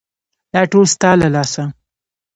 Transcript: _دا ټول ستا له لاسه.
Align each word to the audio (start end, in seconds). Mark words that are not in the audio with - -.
_دا 0.53 0.61
ټول 0.71 0.85
ستا 0.93 1.11
له 1.21 1.27
لاسه. 1.35 1.63